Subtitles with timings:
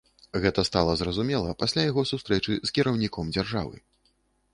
[0.43, 3.77] Гэта стала зразумела пасля яго сустрэчы з кіраўніком дзяржавы.